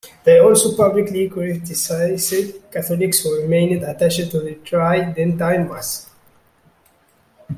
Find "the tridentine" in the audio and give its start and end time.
4.41-5.67